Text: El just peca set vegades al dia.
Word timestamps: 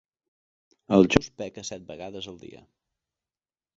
El 0.97 1.05
just 1.15 1.31
peca 1.41 1.65
set 1.71 1.85
vegades 1.93 2.31
al 2.33 2.41
dia. 2.47 2.67